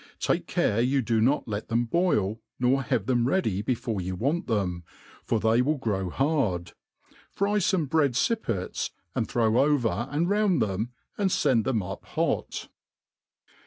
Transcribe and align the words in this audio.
Take 0.19 0.47
care 0.47 0.81
you 0.81 1.03
do 1.03 1.21
not 1.21 1.47
let 1.47 1.67
them 1.67 1.85
boil, 1.85 2.39
nor 2.59 2.81
have 2.81 3.05
theoi 3.05 3.23
ready 3.23 3.61
before 3.61 4.01
you 4.01 4.15
want 4.15 4.47
them, 4.47 4.83
for 5.23 5.39
they 5.39 5.61
will 5.61 5.77
grow 5.77 6.09
hard; 6.09 6.71
fry 7.29 7.59
feme 7.59 7.85
bread 7.87 8.13
fippets, 8.13 8.89
and 9.13 9.27
throw 9.27 9.59
over 9.59 10.07
and 10.09 10.27
round 10.27 10.59
them^ 10.59 10.89
and 11.19 11.31
fend 11.31 11.65
tbeoi 11.65 11.91
up 11.91 12.05
hot. 12.05 12.67